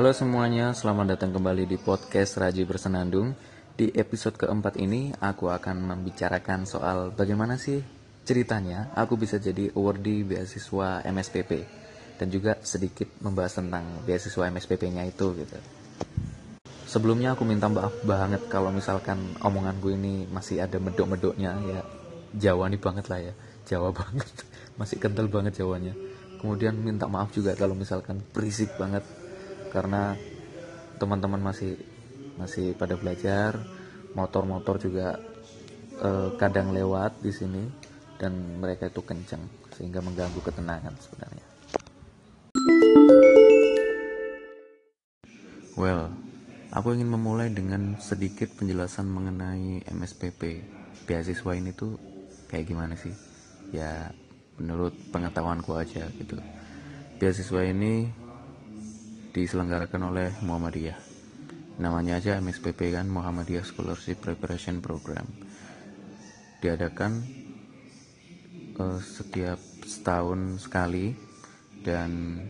[0.00, 3.36] Halo semuanya, selamat datang kembali di podcast Raji Bersenandung.
[3.76, 7.84] Di episode keempat ini, aku akan membicarakan soal bagaimana sih
[8.24, 11.52] ceritanya aku bisa jadi awardee beasiswa MSPP
[12.16, 15.60] dan juga sedikit membahas tentang beasiswa MSPP-nya itu gitu.
[16.88, 21.84] Sebelumnya aku minta maaf banget kalau misalkan omongan gue ini masih ada medok-medoknya ya.
[22.40, 23.34] Jawa nih banget lah ya,
[23.68, 24.32] Jawa banget,
[24.80, 25.92] masih kental banget Jawanya.
[26.40, 29.04] Kemudian minta maaf juga kalau misalkan berisik banget
[29.70, 30.18] karena
[31.00, 31.78] teman-teman masih
[32.36, 33.56] masih pada belajar
[34.12, 35.16] motor-motor juga
[36.02, 37.62] eh, kadang lewat di sini
[38.20, 39.40] dan mereka itu kencang
[39.72, 41.46] sehingga mengganggu ketenangan sebenarnya.
[45.80, 46.12] Well,
[46.68, 50.60] aku ingin memulai dengan sedikit penjelasan mengenai MSPP.
[51.08, 51.96] Beasiswa ini tuh
[52.52, 53.16] kayak gimana sih?
[53.72, 54.12] Ya,
[54.60, 56.36] menurut pengetahuanku aja gitu.
[57.16, 58.12] Beasiswa ini
[59.30, 60.98] diselenggarakan oleh Muhammadiyah.
[61.80, 65.24] Namanya aja MSPP kan, Muhammadiyah Scholarship Preparation Program.
[66.60, 67.24] Diadakan
[68.76, 71.16] uh, setiap setahun sekali
[71.80, 72.42] dan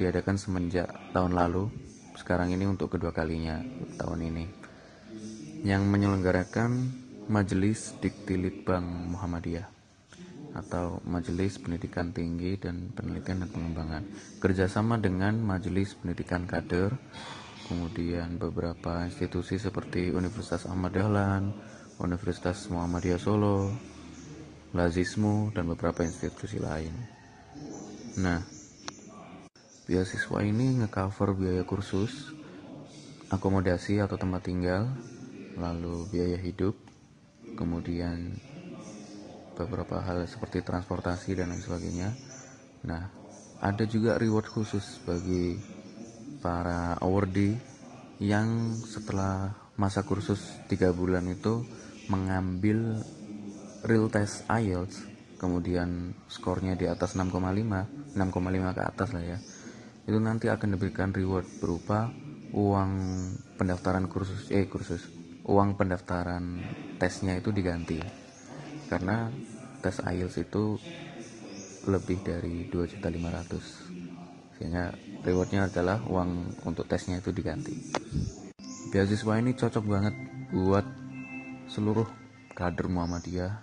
[0.00, 1.68] diadakan semenjak tahun lalu.
[2.16, 3.60] Sekarang ini untuk kedua kalinya
[4.00, 4.44] tahun ini.
[5.62, 6.70] Yang menyelenggarakan
[7.28, 9.77] Majelis Diktilitbang Muhammadiyah
[10.58, 14.02] atau Majelis Pendidikan Tinggi dan Penelitian dan Pengembangan.
[14.42, 16.90] Kerjasama dengan Majelis Pendidikan Kader
[17.70, 21.52] kemudian beberapa institusi seperti Universitas Ahmad Dahlan
[22.02, 23.70] Universitas Muhammadiyah Solo
[24.72, 26.92] Lazismu dan beberapa institusi lain.
[28.18, 28.42] Nah
[29.88, 32.36] beasiswa ini ngecover biaya kursus
[33.32, 34.84] akomodasi atau tempat tinggal
[35.56, 36.76] lalu biaya hidup
[37.56, 38.36] kemudian
[39.58, 42.14] beberapa hal seperti transportasi dan lain sebagainya.
[42.86, 43.10] Nah,
[43.58, 45.58] ada juga reward khusus bagi
[46.38, 47.58] para awardee
[48.22, 51.66] yang setelah masa kursus 3 bulan itu
[52.10, 53.02] mengambil
[53.86, 55.06] real test IELTS
[55.38, 57.30] kemudian skornya di atas 6,5
[58.18, 59.38] 6,5 ke atas lah ya
[60.10, 62.10] itu nanti akan diberikan reward berupa
[62.50, 62.90] uang
[63.54, 65.06] pendaftaran kursus eh kursus
[65.46, 66.58] uang pendaftaran
[66.98, 68.02] tesnya itu diganti
[68.88, 69.28] karena
[69.84, 70.80] tes IELTS itu
[71.88, 74.90] lebih dari 2.500 sehingga
[75.22, 77.72] rewardnya adalah uang untuk tesnya itu diganti.
[78.90, 80.14] Beasiswa ini cocok banget
[80.50, 80.82] buat
[81.70, 82.08] seluruh
[82.56, 83.54] kader Muhammadiyah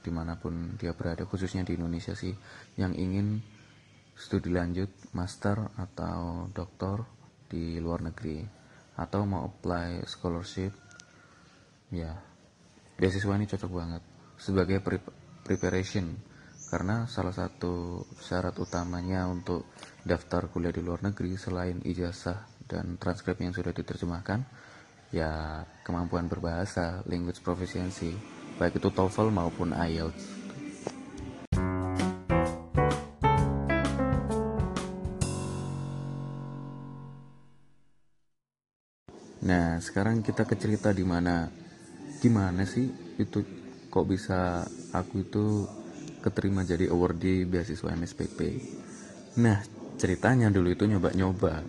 [0.00, 2.32] di mana pun dia berada khususnya di Indonesia sih
[2.80, 3.44] yang ingin
[4.16, 7.04] studi lanjut master atau doktor
[7.52, 8.40] di luar negeri.
[8.96, 10.72] Atau mau apply scholarship
[11.92, 12.16] ya
[12.96, 14.02] beasiswa ini cocok banget
[14.40, 14.80] sebagai
[15.44, 16.16] preparation.
[16.72, 19.68] Karena salah satu syarat utamanya untuk
[20.06, 24.46] daftar kuliah di luar negeri selain ijazah dan transkrip yang sudah diterjemahkan
[25.10, 28.14] ya kemampuan berbahasa language proficiency
[28.62, 30.38] baik itu TOEFL maupun IELTS
[39.40, 41.50] Nah, sekarang kita ke cerita di mana
[42.22, 42.86] gimana sih
[43.18, 43.42] itu
[43.90, 44.64] kok bisa
[44.94, 45.66] aku itu
[46.22, 48.38] keterima jadi awardee beasiswa MSPP
[49.36, 49.58] nah
[50.00, 51.60] ceritanya dulu itu nyoba-nyoba.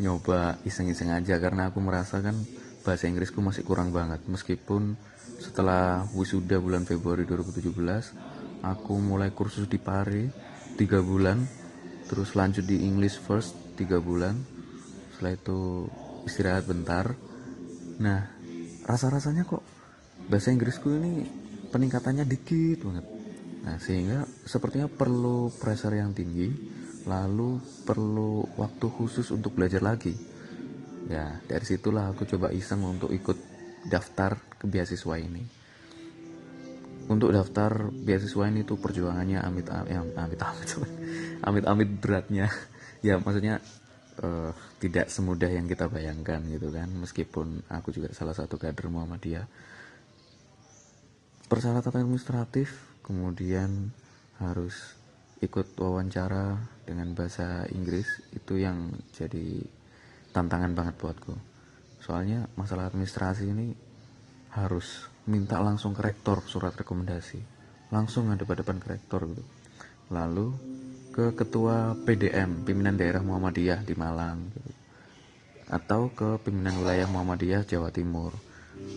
[0.00, 2.32] Nyoba iseng-iseng aja karena aku merasa kan
[2.80, 4.24] bahasa Inggrisku masih kurang banget.
[4.24, 4.96] Meskipun
[5.36, 7.76] setelah wisuda bulan Februari 2017
[8.64, 10.32] aku mulai kursus di Pare
[10.80, 11.44] 3 bulan.
[12.08, 14.40] Terus lanjut di English first 3 bulan.
[15.12, 15.60] Setelah itu
[16.24, 17.12] istirahat bentar.
[18.00, 18.32] Nah
[18.88, 19.60] rasa-rasanya kok
[20.26, 21.26] bahasa Inggrisku ini
[21.70, 23.06] peningkatannya dikit banget.
[23.66, 26.50] Nah sehingga sepertinya perlu pressure yang tinggi
[27.06, 30.14] lalu perlu waktu khusus untuk belajar lagi.
[31.06, 33.38] Ya dari situlah aku coba iseng untuk ikut
[33.86, 35.42] daftar ke beasiswa ini.
[37.06, 40.70] Untuk daftar beasiswa ini tuh perjuangannya amit amit amit amit
[41.46, 42.50] amit amit beratnya.
[43.04, 43.62] Ya maksudnya
[44.18, 44.50] uh,
[44.82, 46.90] tidak semudah yang kita bayangkan gitu kan.
[46.90, 49.46] Meskipun aku juga salah satu kader Muhammadiyah
[51.46, 52.74] persyaratan administratif
[53.06, 53.94] kemudian
[54.42, 54.98] harus
[55.38, 59.62] ikut wawancara dengan bahasa Inggris itu yang jadi
[60.34, 61.34] tantangan banget buatku.
[62.02, 63.72] Soalnya masalah administrasi ini
[64.54, 67.40] harus minta langsung ke rektor surat rekomendasi.
[67.94, 69.44] Langsung ada pada depan ke rektor gitu.
[70.10, 70.54] Lalu
[71.16, 74.72] ke ketua PDM pimpinan daerah Muhammadiyah di Malang gitu.
[75.66, 78.30] atau ke pimpinan wilayah Muhammadiyah Jawa Timur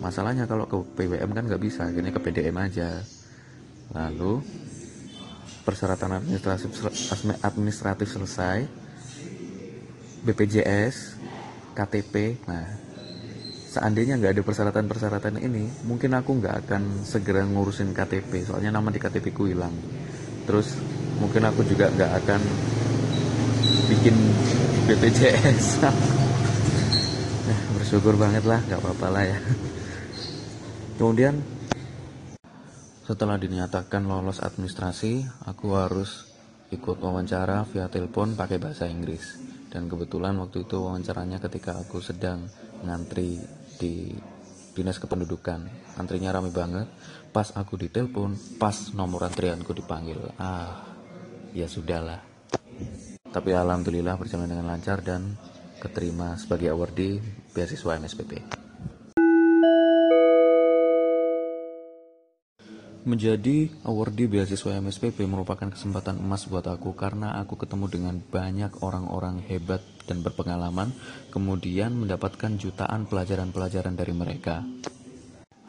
[0.00, 3.00] masalahnya kalau ke PWM kan nggak bisa akhirnya ke PDM aja.
[3.94, 4.42] Lalu
[5.66, 6.70] persyaratan administratif
[7.42, 8.70] administratif selesai
[10.22, 11.18] BPJS
[11.74, 12.66] KTP nah
[13.76, 18.96] seandainya nggak ada persyaratan-persyaratan ini mungkin aku nggak akan segera ngurusin KTP soalnya nama di
[19.02, 19.74] KTP ku hilang.
[20.46, 20.78] Terus
[21.20, 22.40] mungkin aku juga nggak akan
[23.90, 24.16] bikin
[24.88, 25.66] BPJS
[27.86, 29.38] bersyukur banget lah nggak apa-apa lah ya
[30.98, 31.38] kemudian
[33.06, 36.26] setelah dinyatakan lolos administrasi, aku harus
[36.74, 39.38] ikut wawancara via telepon pakai bahasa Inggris.
[39.70, 42.50] Dan kebetulan waktu itu wawancaranya ketika aku sedang
[42.82, 43.38] ngantri
[43.78, 44.10] di
[44.74, 45.70] dinas kependudukan.
[46.02, 46.90] Antrinya rame banget.
[47.30, 50.18] Pas aku ditelepon, pas nomor antrianku dipanggil.
[50.42, 50.82] Ah,
[51.54, 52.18] ya sudahlah.
[53.30, 55.38] Tapi alhamdulillah berjalan dengan lancar dan
[55.78, 57.20] keterima sebagai awardee
[57.52, 58.42] beasiswa MSPP.
[63.06, 69.46] Menjadi awardee beasiswa MSPP merupakan kesempatan emas buat aku karena aku ketemu dengan banyak orang-orang
[69.46, 69.78] hebat
[70.10, 70.90] dan berpengalaman,
[71.30, 74.66] kemudian mendapatkan jutaan pelajaran-pelajaran dari mereka.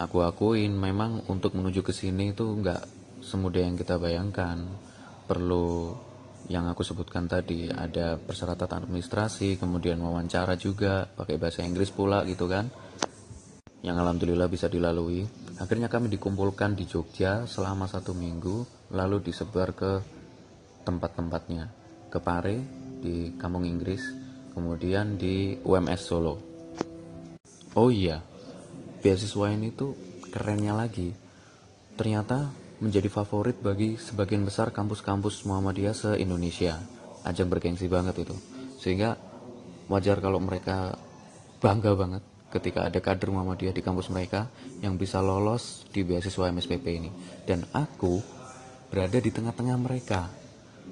[0.00, 2.84] Aku akuin memang untuk menuju ke sini itu nggak
[3.20, 4.64] semudah yang kita bayangkan.
[5.28, 5.92] Perlu
[6.46, 12.46] yang aku sebutkan tadi ada persyaratan administrasi, kemudian wawancara juga pakai bahasa Inggris pula gitu
[12.46, 12.70] kan.
[13.82, 15.26] Yang alhamdulillah bisa dilalui.
[15.58, 19.92] Akhirnya kami dikumpulkan di Jogja selama satu minggu, lalu disebar ke
[20.86, 21.64] tempat-tempatnya,
[22.06, 22.56] ke Pare
[23.02, 24.02] di Kampung Inggris,
[24.54, 26.34] kemudian di UMS Solo.
[27.74, 28.22] Oh iya,
[29.02, 29.92] beasiswa ini tuh
[30.30, 31.10] kerennya lagi.
[31.96, 36.76] Ternyata menjadi favorit bagi sebagian besar kampus-kampus Muhammadiyah se-Indonesia.
[37.24, 38.36] Ajang bergengsi banget itu.
[38.76, 39.16] Sehingga
[39.88, 40.94] wajar kalau mereka
[41.58, 44.46] bangga banget ketika ada kader Muhammadiyah di kampus mereka
[44.84, 47.10] yang bisa lolos di beasiswa MSPP ini.
[47.48, 48.20] Dan aku
[48.92, 50.28] berada di tengah-tengah mereka,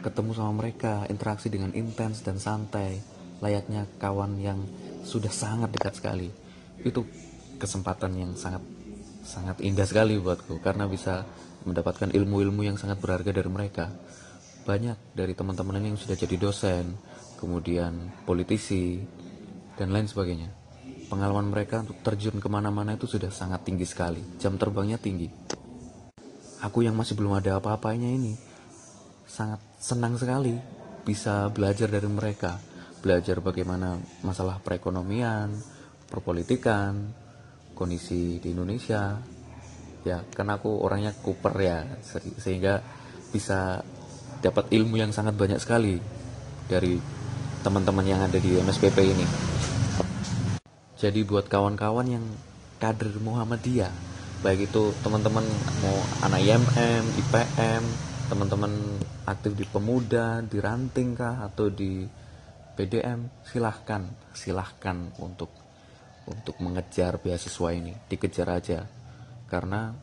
[0.00, 2.98] ketemu sama mereka, interaksi dengan intens dan santai,
[3.38, 4.58] layaknya kawan yang
[5.04, 6.28] sudah sangat dekat sekali.
[6.82, 7.06] Itu
[7.60, 8.64] kesempatan yang sangat
[9.26, 11.26] sangat indah sekali buatku karena bisa
[11.66, 13.90] mendapatkan ilmu-ilmu yang sangat berharga dari mereka.
[14.64, 16.94] Banyak dari teman-teman ini yang sudah jadi dosen,
[17.38, 19.02] kemudian politisi,
[19.76, 20.66] dan lain sebagainya
[21.06, 24.20] pengalaman mereka untuk terjun ke mana-mana itu sudah sangat tinggi sekali.
[24.42, 25.30] Jam terbangnya tinggi.
[26.66, 28.34] Aku yang masih belum ada apa-apanya ini
[29.26, 30.58] sangat senang sekali
[31.06, 32.58] bisa belajar dari mereka.
[32.98, 35.54] Belajar bagaimana masalah perekonomian,
[36.10, 37.14] perpolitikan,
[37.76, 39.14] kondisi di Indonesia.
[40.06, 41.82] Ya, karena aku orangnya kuper ya,
[42.38, 42.78] sehingga
[43.34, 43.82] bisa
[44.38, 45.98] dapat ilmu yang sangat banyak sekali
[46.70, 46.94] dari
[47.66, 49.26] teman-teman yang ada di MSPP ini.
[50.94, 52.22] Jadi buat kawan-kawan yang
[52.78, 53.90] kader Muhammadiyah,
[54.46, 55.42] baik itu teman-teman
[55.82, 57.82] mau anak IMM, IPM,
[58.30, 58.72] teman-teman
[59.26, 62.06] aktif di pemuda, di ranting kah atau di
[62.78, 65.50] PDM, silahkan, silahkan untuk
[66.30, 68.86] untuk mengejar beasiswa ini, dikejar aja,
[69.46, 69.94] karena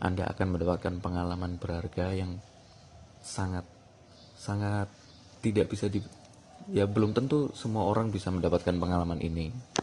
[0.00, 2.36] anda akan mendapatkan pengalaman berharga yang
[3.24, 3.64] sangat
[4.36, 4.88] sangat
[5.40, 6.04] tidak bisa di
[6.72, 9.76] ya belum tentu semua orang bisa mendapatkan pengalaman ini.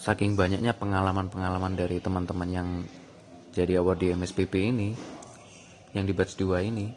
[0.00, 2.68] saking banyaknya pengalaman-pengalaman dari teman-teman yang
[3.52, 4.96] jadi award di MSPP ini
[5.92, 6.88] yang di batch 2 ini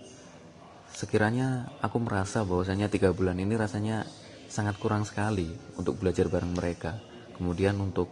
[0.87, 4.07] sekiranya aku merasa bahwasanya tiga bulan ini rasanya
[4.47, 6.95] sangat kurang sekali untuk belajar bareng mereka
[7.35, 8.09] kemudian untuk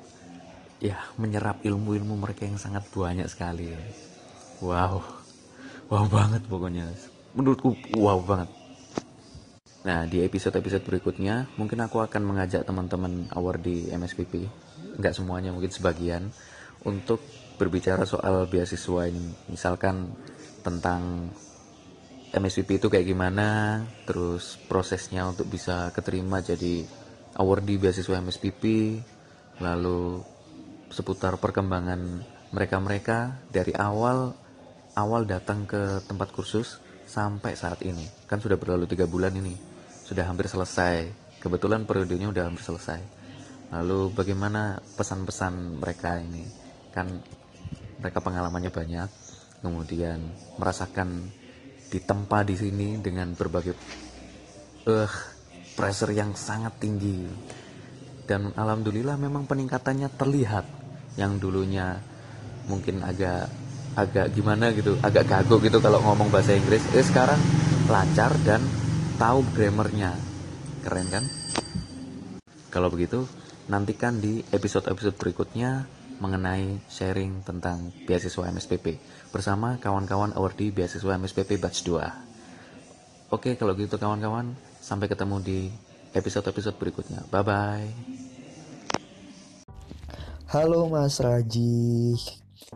[0.82, 3.70] ya menyerap ilmu-ilmu mereka yang sangat banyak sekali.
[4.60, 5.02] Wow.
[5.88, 6.90] Wow banget pokoknya.
[7.38, 8.50] Menurutku wow banget.
[9.82, 14.46] Nah, di episode-episode berikutnya, mungkin aku akan mengajak teman-teman award di MSPP
[15.02, 16.30] nggak semuanya mungkin sebagian
[16.86, 17.22] untuk
[17.58, 19.50] berbicara soal beasiswa ini.
[19.50, 20.14] Misalkan
[20.62, 21.34] tentang
[22.32, 26.86] MSPP itu kayak gimana terus prosesnya untuk bisa keterima jadi
[27.38, 28.64] awardee beasiswa MSPP
[29.62, 30.20] lalu
[30.92, 34.36] seputar perkembangan mereka-mereka dari awal
[35.00, 38.04] awal datang ke tempat kursus sampai saat ini.
[38.28, 39.56] Kan sudah berlalu tiga bulan ini
[40.04, 41.08] sudah hampir selesai.
[41.40, 43.00] Kebetulan periodenya udah hampir selesai.
[43.72, 46.44] Lalu bagaimana pesan-pesan mereka ini?
[46.92, 47.08] Kan
[48.04, 49.10] mereka pengalamannya banyak
[49.62, 50.20] kemudian
[50.58, 51.30] merasakan
[51.94, 53.78] ditempa di sini dengan berbagai
[54.90, 55.14] eh uh,
[55.82, 57.26] pressure yang sangat tinggi.
[58.30, 60.66] Dan alhamdulillah memang peningkatannya terlihat.
[61.18, 61.98] Yang dulunya
[62.70, 63.50] mungkin agak
[63.98, 66.86] agak gimana gitu agak kagok gitu kalau ngomong bahasa Inggris.
[66.94, 67.42] Eh sekarang
[67.90, 68.62] lancar dan
[69.18, 70.14] tahu grammarnya.
[70.86, 71.26] Keren kan?
[72.70, 73.26] Kalau begitu
[73.66, 75.90] nantikan di episode-episode berikutnya
[76.22, 79.02] mengenai sharing tentang beasiswa MSPP
[79.34, 83.34] bersama kawan-kawan awardee beasiswa MSPP batch 2.
[83.34, 85.60] Oke, kalau gitu kawan-kawan, sampai ketemu di
[86.18, 87.22] episode-episode berikutnya.
[87.30, 87.90] Bye bye.
[90.50, 92.18] Halo Mas Raji,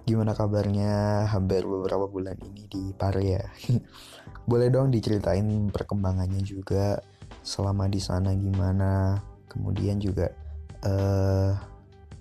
[0.05, 1.25] gimana kabarnya?
[1.27, 3.43] Hampir beberapa bulan ini di Pare ya.
[4.49, 7.01] Boleh dong diceritain perkembangannya juga
[7.41, 9.17] selama di sana gimana?
[9.49, 10.29] Kemudian juga
[10.85, 11.51] eh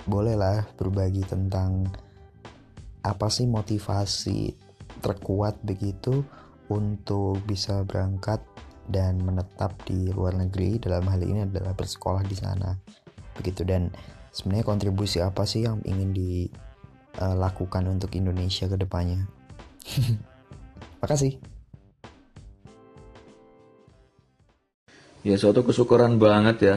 [0.04, 1.88] bolehlah berbagi tentang
[3.04, 4.52] apa sih motivasi
[5.00, 6.24] terkuat begitu
[6.72, 8.40] untuk bisa berangkat
[8.88, 12.76] dan menetap di luar negeri dalam hal ini adalah bersekolah di sana.
[13.40, 13.90] Begitu dan
[14.30, 19.24] sebenarnya kontribusi apa sih yang ingin dilakukan untuk Indonesia ke depannya?
[21.00, 21.40] Makasih.
[25.24, 26.76] Ya suatu kesyukuran banget ya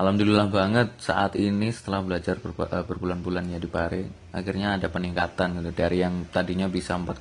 [0.00, 5.76] Alhamdulillah banget saat ini setelah belajar eh, berbulan-bulan ya di Pare akhirnya ada peningkatan gitu.
[5.76, 7.20] dari yang tadinya bisa 4,5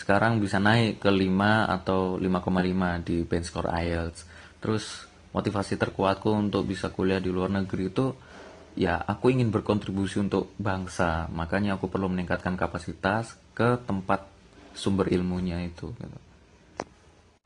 [0.00, 1.28] sekarang bisa naik ke 5
[1.68, 4.20] atau 5,5 di band score IELTS.
[4.64, 5.04] Terus
[5.36, 8.16] motivasi terkuatku untuk bisa kuliah di luar negeri itu
[8.80, 11.28] ya aku ingin berkontribusi untuk bangsa.
[11.28, 14.24] Makanya aku perlu meningkatkan kapasitas ke tempat
[14.72, 16.23] sumber ilmunya itu gitu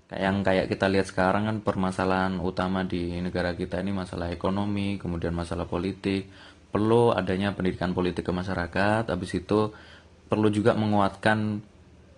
[0.08, 5.36] yang kayak kita lihat sekarang kan permasalahan utama di negara kita ini masalah ekonomi kemudian
[5.36, 6.32] masalah politik.
[6.68, 9.72] Perlu adanya pendidikan politik ke masyarakat habis itu
[10.28, 11.60] perlu juga menguatkan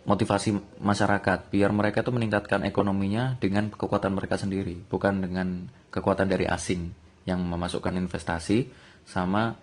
[0.06, 6.48] motivasi masyarakat biar mereka itu meningkatkan ekonominya dengan kekuatan mereka sendiri bukan dengan kekuatan dari
[6.50, 6.90] asing
[7.28, 8.66] yang memasukkan investasi
[9.06, 9.54] sama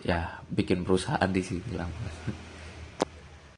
[0.00, 1.88] ya bikin perusahaan di sini lah